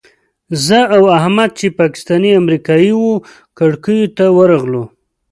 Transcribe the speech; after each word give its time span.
زه 0.65 0.79
او 0.95 1.03
احمد 1.19 1.49
چې 1.59 1.75
پاکستاني 1.79 2.31
امریکایي 2.41 2.91
وو 2.95 3.11
کړکیو 3.57 4.13
ته 4.17 4.25
ورغلو. 4.37 4.83